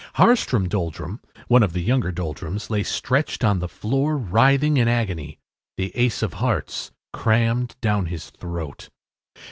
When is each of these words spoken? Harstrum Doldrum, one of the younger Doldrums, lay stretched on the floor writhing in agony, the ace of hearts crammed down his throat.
Harstrum 0.15 0.67
Doldrum, 0.67 1.19
one 1.47 1.61
of 1.61 1.73
the 1.73 1.79
younger 1.83 2.11
Doldrums, 2.11 2.71
lay 2.71 2.81
stretched 2.81 3.43
on 3.43 3.59
the 3.59 3.67
floor 3.67 4.17
writhing 4.17 4.77
in 4.77 4.87
agony, 4.87 5.37
the 5.77 5.91
ace 5.95 6.23
of 6.23 6.33
hearts 6.33 6.89
crammed 7.13 7.75
down 7.81 8.07
his 8.07 8.31
throat. 8.31 8.89